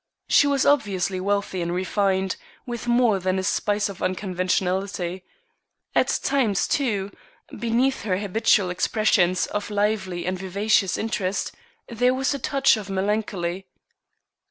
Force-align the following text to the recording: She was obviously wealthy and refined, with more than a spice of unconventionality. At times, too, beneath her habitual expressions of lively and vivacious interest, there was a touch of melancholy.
She 0.27 0.47
was 0.47 0.65
obviously 0.65 1.19
wealthy 1.19 1.61
and 1.61 1.71
refined, 1.75 2.35
with 2.65 2.87
more 2.87 3.19
than 3.19 3.37
a 3.37 3.43
spice 3.43 3.87
of 3.87 4.01
unconventionality. 4.01 5.23
At 5.93 6.19
times, 6.23 6.67
too, 6.67 7.11
beneath 7.55 8.01
her 8.01 8.17
habitual 8.17 8.71
expressions 8.71 9.45
of 9.45 9.69
lively 9.69 10.25
and 10.25 10.39
vivacious 10.39 10.97
interest, 10.97 11.51
there 11.87 12.15
was 12.15 12.33
a 12.33 12.39
touch 12.39 12.77
of 12.77 12.89
melancholy. 12.89 13.67